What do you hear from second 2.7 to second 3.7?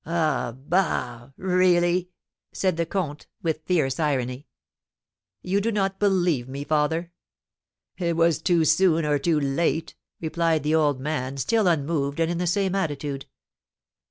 the comte, with